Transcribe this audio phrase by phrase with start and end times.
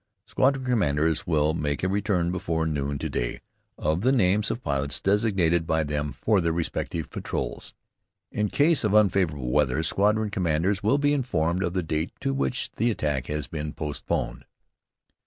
[0.25, 3.39] Squadron commanders will make a return before noon to day,
[3.77, 7.75] of the names of pilots designated by them for their respective patrols.
[8.31, 12.71] In case of unfavorable weather, squadron commanders will be informed of the date to which
[12.77, 14.45] the attack has been postponed.